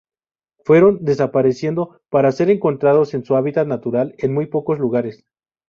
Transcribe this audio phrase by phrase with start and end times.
[0.65, 5.27] Fueron desapareciendo para ser encontrados en su hábitat natural en muy pocos lugares.